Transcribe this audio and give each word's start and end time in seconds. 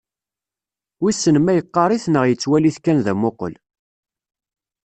Wisen 1.01 1.37
ma 1.41 1.51
yeqqar-it 1.53 2.05
neɣ 2.09 2.23
yettwali-t 2.27 2.77
kan 2.83 2.97
d 3.05 3.07
amuqel. 3.11 3.55